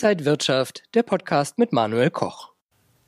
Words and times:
Inside 0.00 0.24
Wirtschaft, 0.26 0.84
der 0.94 1.02
Podcast 1.02 1.58
mit 1.58 1.72
Manuel 1.72 2.10
Koch. 2.10 2.52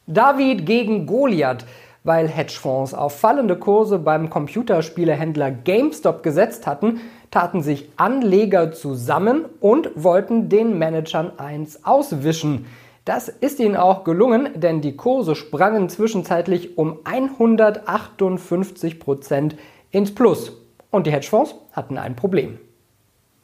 David 0.08 0.66
gegen 0.66 1.06
Goliath. 1.06 1.64
Weil 2.02 2.26
Hedgefonds 2.26 2.94
auf 2.94 3.16
fallende 3.16 3.56
Kurse 3.56 4.00
beim 4.00 4.28
Computerspielehändler 4.28 5.52
GameStop 5.52 6.24
gesetzt 6.24 6.66
hatten, 6.66 7.00
taten 7.30 7.62
sich 7.62 7.90
Anleger 7.96 8.72
zusammen 8.72 9.44
und 9.60 9.90
wollten 9.94 10.48
den 10.48 10.78
Managern 10.78 11.38
eins 11.38 11.84
auswischen. 11.84 12.66
Das 13.04 13.28
ist 13.28 13.60
ihnen 13.60 13.76
auch 13.76 14.02
gelungen, 14.02 14.48
denn 14.56 14.80
die 14.80 14.96
Kurse 14.96 15.36
sprangen 15.36 15.90
zwischenzeitlich 15.90 16.76
um 16.76 16.98
158 17.04 18.98
Prozent 18.98 19.54
ins 19.92 20.12
Plus. 20.12 20.54
Und 20.90 21.06
die 21.06 21.12
Hedgefonds 21.12 21.54
hatten 21.70 21.98
ein 21.98 22.16
Problem. 22.16 22.58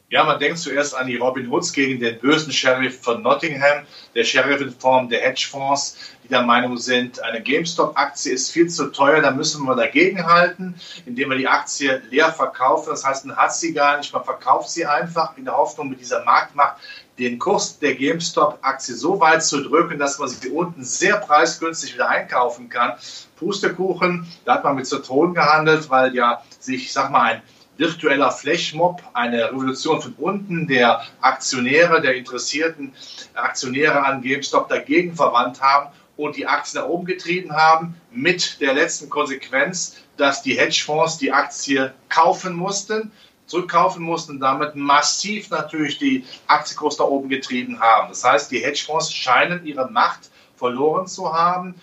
Ja, 0.08 0.22
man 0.22 0.38
denkt 0.38 0.58
zuerst 0.60 0.94
an 0.94 1.08
die 1.08 1.16
Robin 1.16 1.50
Hoods 1.50 1.72
gegen 1.72 1.98
den 1.98 2.20
bösen 2.20 2.52
Sheriff 2.52 3.02
von 3.02 3.22
Nottingham, 3.22 3.84
der 4.14 4.22
Sheriff 4.22 4.60
in 4.60 4.70
Form 4.70 5.08
der 5.08 5.20
Hedgefonds, 5.20 5.96
die 6.22 6.28
der 6.28 6.42
Meinung 6.42 6.76
sind, 6.76 7.20
eine 7.24 7.42
GameStop-Aktie 7.42 8.32
ist 8.32 8.52
viel 8.52 8.68
zu 8.68 8.92
teuer, 8.92 9.20
da 9.20 9.32
müssen 9.32 9.64
wir 9.64 9.74
dagegenhalten, 9.74 10.76
indem 11.06 11.30
wir 11.30 11.38
die 11.38 11.48
Aktie 11.48 12.00
leer 12.08 12.32
verkaufen. 12.32 12.90
Das 12.90 13.04
heißt, 13.04 13.26
man 13.26 13.36
hat 13.36 13.52
sie 13.56 13.72
gar 13.72 13.96
nicht, 13.96 14.12
man 14.12 14.22
verkauft 14.22 14.70
sie 14.70 14.86
einfach 14.86 15.36
in 15.36 15.44
der 15.44 15.56
Hoffnung, 15.56 15.88
mit 15.88 15.98
dieser 15.98 16.24
Marktmacht 16.24 16.76
den 17.18 17.40
Kurs 17.40 17.80
der 17.80 17.96
GameStop-Aktie 17.96 18.94
so 18.94 19.18
weit 19.18 19.42
zu 19.42 19.60
drücken, 19.64 19.98
dass 19.98 20.20
man 20.20 20.28
sie 20.28 20.50
unten 20.50 20.84
sehr 20.84 21.16
preisgünstig 21.16 21.94
wieder 21.94 22.08
einkaufen 22.08 22.68
kann. 22.68 22.92
Pustekuchen, 23.36 24.26
da 24.44 24.54
hat 24.54 24.64
man 24.64 24.76
mit 24.76 24.86
Zitronen 24.86 25.34
gehandelt, 25.34 25.90
weil 25.90 26.14
ja 26.14 26.42
sich, 26.60 26.84
ich 26.84 26.92
sag 26.92 27.10
mal, 27.10 27.24
ein 27.24 27.42
virtueller 27.76 28.30
Flashmob, 28.30 29.02
eine 29.12 29.50
Revolution 29.50 30.00
von 30.00 30.14
unten 30.18 30.66
der 30.66 31.02
Aktionäre, 31.20 32.00
der 32.00 32.16
interessierten 32.16 32.92
Aktionäre 33.34 34.04
an 34.04 34.22
GameStop 34.22 34.68
dagegen 34.68 35.14
verwandt 35.14 35.60
haben 35.60 35.90
und 36.16 36.36
die 36.36 36.46
Aktien 36.46 36.82
nach 36.82 36.88
oben 36.88 37.04
getrieben 37.04 37.52
haben, 37.52 37.94
mit 38.10 38.60
der 38.60 38.74
letzten 38.74 39.10
Konsequenz, 39.10 39.96
dass 40.16 40.42
die 40.42 40.58
Hedgefonds 40.58 41.18
die 41.18 41.32
Aktie 41.32 41.92
kaufen 42.08 42.54
mussten, 42.54 43.12
zurückkaufen 43.46 44.02
mussten 44.02 44.32
und 44.32 44.40
damit 44.40 44.74
massiv 44.74 45.50
natürlich 45.50 45.98
die 45.98 46.24
Aktienkurs 46.46 46.98
nach 46.98 47.06
oben 47.06 47.28
getrieben 47.28 47.80
haben. 47.80 48.08
Das 48.08 48.24
heißt, 48.24 48.50
die 48.50 48.58
Hedgefonds 48.58 49.12
scheinen 49.12 49.64
ihre 49.64 49.90
Macht 49.90 50.30
verloren 50.56 51.06
zu 51.06 51.32
haben. 51.32 51.74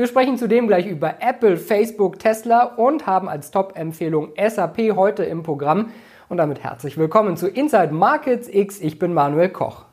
Wir 0.00 0.06
sprechen 0.06 0.38
zudem 0.38 0.66
gleich 0.66 0.86
über 0.86 1.16
Apple, 1.20 1.58
Facebook, 1.58 2.18
Tesla 2.18 2.62
und 2.62 3.06
haben 3.06 3.28
als 3.28 3.50
Top-Empfehlung 3.50 4.30
SAP 4.34 4.96
heute 4.96 5.24
im 5.24 5.42
Programm. 5.42 5.90
Und 6.30 6.38
damit 6.38 6.64
herzlich 6.64 6.96
willkommen 6.96 7.36
zu 7.36 7.48
Inside 7.48 7.92
Markets 7.92 8.48
X. 8.48 8.80
Ich 8.80 8.98
bin 8.98 9.12
Manuel 9.12 9.50
Koch. 9.50 9.84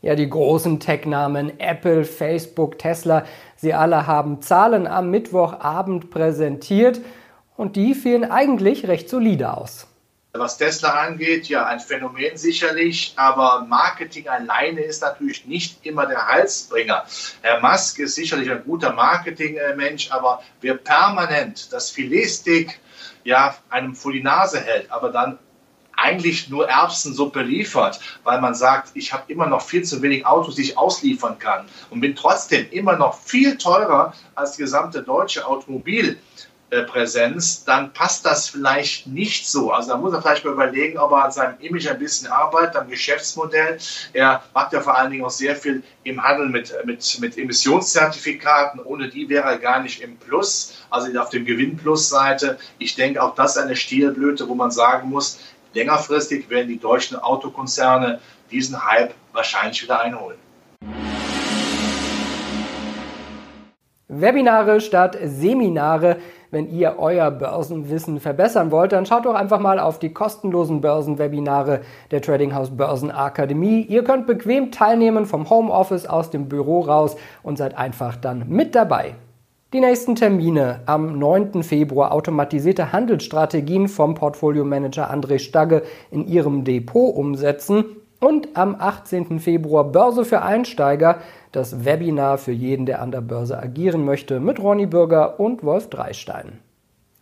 Ja, 0.00 0.14
die 0.14 0.30
großen 0.30 0.80
Tech-Namen 0.80 1.60
Apple, 1.60 2.04
Facebook, 2.04 2.78
Tesla, 2.78 3.24
sie 3.54 3.74
alle 3.74 4.06
haben 4.06 4.40
Zahlen 4.40 4.86
am 4.86 5.10
Mittwochabend 5.10 6.08
präsentiert 6.08 7.02
und 7.54 7.76
die 7.76 7.92
fielen 7.92 8.24
eigentlich 8.24 8.88
recht 8.88 9.10
solide 9.10 9.54
aus. 9.54 9.93
Was 10.36 10.58
Tesla 10.58 10.90
angeht, 10.94 11.46
ja, 11.46 11.64
ein 11.66 11.78
Phänomen 11.78 12.36
sicherlich, 12.36 13.12
aber 13.14 13.64
Marketing 13.68 14.26
alleine 14.26 14.80
ist 14.80 15.00
natürlich 15.00 15.46
nicht 15.46 15.86
immer 15.86 16.06
der 16.06 16.26
Halsbringer. 16.26 17.04
Herr 17.42 17.60
Musk 17.60 18.00
ist 18.00 18.16
sicherlich 18.16 18.50
ein 18.50 18.64
guter 18.64 18.92
Marketingmensch, 18.92 20.10
aber 20.10 20.42
wer 20.60 20.74
permanent 20.74 21.72
das 21.72 21.92
Filetstick 21.92 22.80
ja, 23.22 23.56
einem 23.70 23.94
vor 23.94 24.10
die 24.10 24.24
Nase 24.24 24.60
hält, 24.60 24.90
aber 24.90 25.10
dann 25.10 25.38
eigentlich 25.96 26.48
nur 26.48 26.68
Erbsensuppe 26.68 27.40
liefert, 27.42 28.00
weil 28.24 28.40
man 28.40 28.56
sagt, 28.56 28.90
ich 28.94 29.12
habe 29.12 29.30
immer 29.30 29.46
noch 29.46 29.62
viel 29.62 29.84
zu 29.84 30.02
wenig 30.02 30.26
Autos, 30.26 30.56
die 30.56 30.62
ich 30.62 30.76
ausliefern 30.76 31.38
kann 31.38 31.66
und 31.90 32.00
bin 32.00 32.16
trotzdem 32.16 32.68
immer 32.72 32.96
noch 32.96 33.16
viel 33.20 33.56
teurer 33.56 34.12
als 34.34 34.56
die 34.56 34.62
gesamte 34.62 35.04
deutsche 35.04 35.46
Automobil. 35.46 36.18
Präsenz, 36.82 37.64
dann 37.64 37.92
passt 37.92 38.26
das 38.26 38.48
vielleicht 38.48 39.06
nicht 39.06 39.46
so. 39.46 39.70
Also 39.70 39.90
da 39.90 39.96
muss 39.96 40.12
er 40.12 40.22
vielleicht 40.22 40.44
mal 40.44 40.52
überlegen, 40.52 40.98
ob 40.98 41.12
er 41.12 41.26
an 41.26 41.32
seinem 41.32 41.58
Image 41.60 41.88
ein 41.88 41.98
bisschen 41.98 42.28
arbeitet, 42.28 42.76
am 42.76 42.88
Geschäftsmodell. 42.88 43.78
Er 44.12 44.42
macht 44.54 44.72
ja 44.72 44.80
vor 44.80 44.96
allen 44.96 45.10
Dingen 45.10 45.24
auch 45.24 45.30
sehr 45.30 45.54
viel 45.56 45.82
im 46.02 46.22
Handel 46.22 46.48
mit, 46.48 46.74
mit, 46.84 47.20
mit 47.20 47.38
Emissionszertifikaten. 47.38 48.80
Ohne 48.80 49.08
die 49.08 49.28
wäre 49.28 49.48
er 49.48 49.58
gar 49.58 49.80
nicht 49.82 50.00
im 50.02 50.16
Plus, 50.16 50.74
also 50.90 51.16
auf 51.18 51.30
dem 51.30 51.44
Gewinnplusseite. 51.44 52.58
Ich 52.78 52.96
denke, 52.96 53.22
auch 53.22 53.34
das 53.34 53.56
ist 53.56 53.62
eine 53.62 53.76
Stilblüte, 53.76 54.48
wo 54.48 54.54
man 54.54 54.70
sagen 54.70 55.10
muss, 55.10 55.38
längerfristig 55.74 56.48
werden 56.50 56.68
die 56.68 56.78
deutschen 56.78 57.18
Autokonzerne 57.18 58.20
diesen 58.50 58.84
Hype 58.84 59.14
wahrscheinlich 59.32 59.82
wieder 59.82 60.00
einholen. 60.00 60.38
Webinare 64.08 64.80
statt 64.80 65.18
Seminare. 65.24 66.18
Wenn 66.54 66.70
ihr 66.70 67.00
euer 67.00 67.32
Börsenwissen 67.32 68.20
verbessern 68.20 68.70
wollt, 68.70 68.92
dann 68.92 69.06
schaut 69.06 69.26
doch 69.26 69.34
einfach 69.34 69.58
mal 69.58 69.80
auf 69.80 69.98
die 69.98 70.14
kostenlosen 70.14 70.80
Börsenwebinare 70.80 71.80
der 72.12 72.22
Trading 72.22 72.54
House 72.54 72.70
Börsenakademie. 72.70 73.80
Ihr 73.80 74.04
könnt 74.04 74.28
bequem 74.28 74.70
teilnehmen 74.70 75.26
vom 75.26 75.50
Homeoffice 75.50 76.06
aus 76.06 76.30
dem 76.30 76.48
Büro 76.48 76.82
raus 76.82 77.16
und 77.42 77.58
seid 77.58 77.76
einfach 77.76 78.14
dann 78.14 78.44
mit 78.46 78.76
dabei. 78.76 79.16
Die 79.72 79.80
nächsten 79.80 80.14
Termine 80.14 80.82
am 80.86 81.18
9. 81.18 81.64
Februar 81.64 82.12
automatisierte 82.12 82.92
Handelsstrategien 82.92 83.88
vom 83.88 84.14
Portfolio-Manager 84.14 85.12
André 85.12 85.40
Stagge 85.40 85.82
in 86.12 86.24
ihrem 86.28 86.62
Depot 86.62 87.16
umsetzen 87.16 87.84
und 88.24 88.56
am 88.56 88.76
18. 88.78 89.38
Februar 89.38 89.84
Börse 89.84 90.24
für 90.24 90.40
Einsteiger 90.42 91.18
das 91.52 91.84
Webinar 91.84 92.38
für 92.38 92.52
jeden, 92.52 92.86
der 92.86 93.02
an 93.02 93.12
der 93.12 93.20
Börse 93.20 93.58
agieren 93.58 94.04
möchte, 94.04 94.40
mit 94.40 94.58
Ronny 94.58 94.86
Bürger 94.86 95.38
und 95.38 95.62
Wolf 95.62 95.90
Dreistein. 95.90 96.60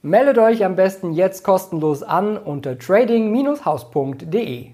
Meldet 0.00 0.38
euch 0.38 0.64
am 0.64 0.76
besten 0.76 1.12
jetzt 1.12 1.44
kostenlos 1.44 2.02
an 2.02 2.36
unter 2.38 2.78
trading-haus.de. 2.78 4.68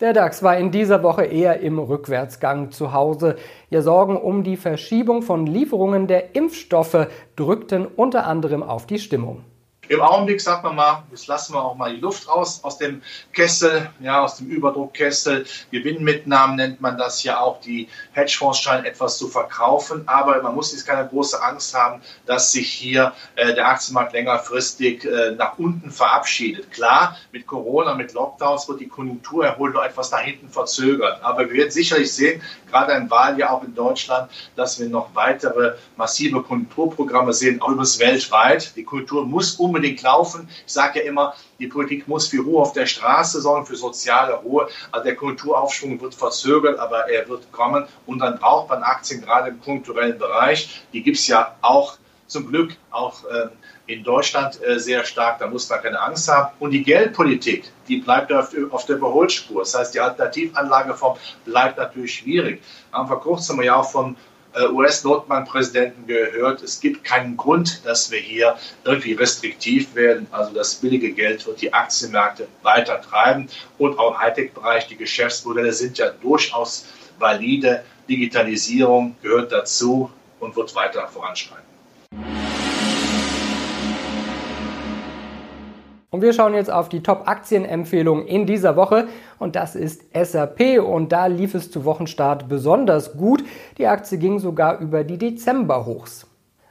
Der 0.00 0.12
DAX 0.12 0.42
war 0.42 0.56
in 0.56 0.72
dieser 0.72 1.02
Woche 1.04 1.24
eher 1.24 1.60
im 1.60 1.78
Rückwärtsgang 1.78 2.72
zu 2.72 2.92
Hause. 2.92 3.36
Ja, 3.70 3.82
Sorgen 3.82 4.16
um 4.16 4.42
die 4.42 4.56
Verschiebung 4.56 5.22
von 5.22 5.46
Lieferungen 5.46 6.08
der 6.08 6.34
Impfstoffe 6.34 7.06
drückten 7.36 7.86
unter 7.86 8.26
anderem 8.26 8.62
auf 8.62 8.86
die 8.86 8.98
Stimmung. 8.98 9.44
Im 9.88 10.00
Augenblick 10.00 10.40
sagt 10.40 10.62
man 10.62 10.76
mal, 10.76 11.02
jetzt 11.10 11.26
lassen 11.26 11.54
wir 11.54 11.64
auch 11.64 11.74
mal 11.74 11.92
die 11.92 12.00
Luft 12.00 12.28
raus 12.28 12.60
aus 12.62 12.78
dem 12.78 13.02
Kessel, 13.32 13.90
ja, 13.98 14.22
aus 14.22 14.36
dem 14.36 14.46
Überdruckkessel. 14.46 15.44
Gewinnmitnahmen 15.72 16.54
nennt 16.54 16.80
man 16.80 16.96
das 16.96 17.24
ja 17.24 17.40
auch. 17.40 17.60
Die 17.60 17.88
Hedgefonds 18.12 18.60
scheinen 18.60 18.84
etwas 18.84 19.18
zu 19.18 19.26
verkaufen, 19.26 20.04
aber 20.06 20.40
man 20.40 20.54
muss 20.54 20.70
jetzt 20.70 20.86
keine 20.86 21.08
große 21.08 21.42
Angst 21.42 21.74
haben, 21.74 22.00
dass 22.26 22.52
sich 22.52 22.72
hier 22.72 23.12
äh, 23.34 23.54
der 23.54 23.66
Aktienmarkt 23.66 24.12
längerfristig 24.12 25.04
äh, 25.04 25.32
nach 25.32 25.58
unten 25.58 25.90
verabschiedet. 25.90 26.70
Klar, 26.70 27.16
mit 27.32 27.48
Corona, 27.48 27.96
mit 27.96 28.12
Lockdowns 28.12 28.68
wird 28.68 28.80
die 28.80 28.88
Konjunkturerholung 28.88 29.74
noch 29.74 29.84
etwas 29.84 30.12
nach 30.12 30.20
hinten 30.20 30.48
verzögert. 30.48 31.20
Aber 31.24 31.40
wir 31.50 31.56
werden 31.56 31.72
sicherlich 31.72 32.12
sehen, 32.12 32.40
gerade 32.70 32.92
im 32.92 33.10
Wahljahr 33.10 33.50
auch 33.50 33.64
in 33.64 33.74
Deutschland, 33.74 34.30
dass 34.54 34.78
wir 34.78 34.88
noch 34.88 35.12
weitere 35.14 35.74
massive 35.96 36.40
Konjunkturprogramme 36.40 37.32
sehen, 37.32 37.60
auch 37.60 37.70
übrigens 37.70 37.98
weltweit. 37.98 38.76
Die 38.76 38.84
Kultur 38.84 39.26
muss 39.26 39.56
um 39.56 39.72
unbedingt 39.82 40.02
laufen. 40.02 40.48
Ich 40.64 40.72
sage 40.72 41.00
ja 41.00 41.06
immer, 41.06 41.34
die 41.58 41.66
Politik 41.66 42.06
muss 42.06 42.28
für 42.28 42.40
Ruhe 42.40 42.62
auf 42.62 42.72
der 42.72 42.86
Straße 42.86 43.40
sorgen, 43.40 43.66
für 43.66 43.76
soziale 43.76 44.34
Ruhe. 44.34 44.68
Also 44.92 45.04
der 45.04 45.16
Kulturaufschwung 45.16 46.00
wird 46.00 46.14
verzögert, 46.14 46.78
aber 46.78 47.10
er 47.10 47.28
wird 47.28 47.50
kommen. 47.50 47.84
Und 48.06 48.20
dann 48.20 48.38
braucht 48.38 48.68
man 48.68 48.82
Aktien 48.84 49.22
gerade 49.22 49.50
im 49.50 49.60
kulturellen 49.60 50.18
Bereich. 50.18 50.82
Die 50.92 51.02
gibt 51.02 51.16
es 51.16 51.26
ja 51.26 51.56
auch 51.62 51.98
zum 52.28 52.46
Glück 52.48 52.76
auch 52.92 53.24
äh, 53.24 53.48
in 53.92 54.04
Deutschland 54.04 54.62
äh, 54.62 54.78
sehr 54.78 55.04
stark. 55.04 55.40
Da 55.40 55.48
muss 55.48 55.68
man 55.68 55.82
keine 55.82 56.00
Angst 56.00 56.28
haben. 56.28 56.52
Und 56.60 56.70
die 56.70 56.84
Geldpolitik, 56.84 57.70
die 57.88 57.96
bleibt 57.96 58.32
auf, 58.32 58.54
auf 58.70 58.86
der 58.86 58.96
Überholspur. 58.96 59.62
Das 59.62 59.74
heißt, 59.74 59.94
die 59.94 60.00
Alternativanlageform 60.00 61.18
bleibt 61.44 61.76
natürlich 61.78 62.14
schwierig. 62.14 62.62
Haben 62.92 63.08
vor 63.08 63.20
kurzem 63.20 63.60
ja 63.62 63.76
auch 63.76 63.90
von 63.90 64.16
US-Notbankpräsidenten 64.54 66.06
gehört, 66.06 66.62
es 66.62 66.80
gibt 66.80 67.04
keinen 67.04 67.36
Grund, 67.36 67.84
dass 67.84 68.10
wir 68.10 68.18
hier 68.18 68.56
irgendwie 68.84 69.14
restriktiv 69.14 69.94
werden. 69.94 70.26
Also 70.30 70.52
das 70.52 70.74
billige 70.76 71.12
Geld 71.12 71.46
wird 71.46 71.62
die 71.62 71.72
Aktienmärkte 71.72 72.48
weiter 72.62 73.00
treiben 73.00 73.48
und 73.78 73.98
auch 73.98 74.12
im 74.12 74.18
Hightech-Bereich, 74.20 74.88
die 74.88 74.96
Geschäftsmodelle 74.96 75.72
sind 75.72 75.98
ja 75.98 76.10
durchaus 76.10 76.86
valide. 77.18 77.84
Digitalisierung 78.08 79.16
gehört 79.22 79.52
dazu 79.52 80.10
und 80.40 80.56
wird 80.56 80.74
weiter 80.74 81.08
voranschreiten. 81.08 81.71
Und 86.12 86.20
wir 86.20 86.34
schauen 86.34 86.52
jetzt 86.52 86.70
auf 86.70 86.90
die 86.90 87.02
Top-Aktien-Empfehlung 87.02 88.26
in 88.26 88.44
dieser 88.44 88.76
Woche 88.76 89.08
und 89.38 89.56
das 89.56 89.74
ist 89.74 90.02
SAP 90.12 90.78
und 90.78 91.10
da 91.10 91.24
lief 91.24 91.54
es 91.54 91.70
zu 91.70 91.86
Wochenstart 91.86 92.50
besonders 92.50 93.16
gut. 93.16 93.42
Die 93.78 93.86
Aktie 93.86 94.18
ging 94.18 94.38
sogar 94.38 94.78
über 94.80 95.04
die 95.04 95.16
Dezember-Hochs. 95.16 96.26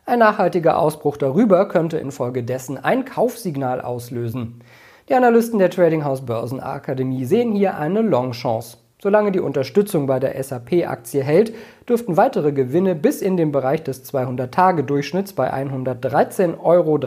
Ein 0.06 0.20
nachhaltiger 0.20 0.78
Ausbruch 0.78 1.18
darüber 1.18 1.68
könnte 1.68 1.98
infolgedessen 1.98 2.78
ein 2.78 3.04
Kaufsignal 3.04 3.82
auslösen. 3.82 4.62
Die 5.10 5.16
Analysten 5.16 5.58
der 5.58 5.72
Trading 5.72 6.06
House 6.06 6.24
Börsenakademie 6.24 7.26
sehen 7.26 7.54
hier 7.54 7.78
eine 7.78 8.02
Long-Chance. 8.02 8.78
Solange 9.02 9.32
die 9.32 9.40
Unterstützung 9.40 10.06
bei 10.06 10.20
der 10.20 10.42
SAP-Aktie 10.44 11.24
hält, 11.24 11.56
dürften 11.90 12.16
weitere 12.16 12.52
Gewinne 12.52 12.94
bis 12.94 13.24
in 13.24 13.38
den 13.38 13.52
Bereich 13.52 13.82
des 13.82 14.06
200-Tage-Durchschnitts 14.06 15.34
bei 15.34 15.52
113,83 15.52 16.60
Euro 16.60 17.00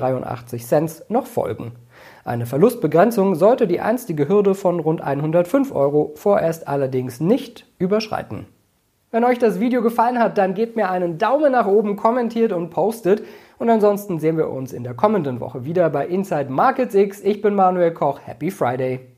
noch 1.11 1.27
folgen. 1.29 1.71
Eine 2.25 2.47
Verlustbegrenzung 2.47 3.35
sollte 3.35 3.67
die 3.67 3.81
einstige 3.81 4.29
Hürde 4.29 4.55
von 4.55 4.81
rund 4.81 5.01
105 5.01 5.73
Euro 5.73 6.13
vorerst 6.17 6.67
allerdings 6.69 7.21
nicht 7.21 7.67
überschreiten. 7.79 8.47
Wenn 9.11 9.25
euch 9.25 9.39
das 9.39 9.61
Video 9.61 9.81
gefallen 9.81 10.19
hat, 10.19 10.39
dann 10.39 10.55
gebt 10.55 10.75
mir 10.75 10.91
einen 10.91 11.19
Daumen 11.19 11.53
nach 11.53 11.67
oben, 11.67 11.95
kommentiert 11.95 12.53
und 12.53 12.71
postet. 12.71 13.23
Und 13.59 13.71
ansonsten 13.71 14.19
sehen 14.19 14.37
wir 14.37 14.51
uns 14.51 14.73
in 14.73 14.83
der 14.83 14.95
kommenden 14.95 15.39
Woche 15.39 15.65
wieder 15.65 15.89
bei 15.89 16.07
Inside 16.07 16.51
Markets 16.51 16.97
X. 16.97 17.21
Ich 17.21 17.41
bin 17.41 17.55
Manuel 17.55 17.93
Koch. 17.93 18.19
Happy 18.25 18.51
Friday! 18.51 19.14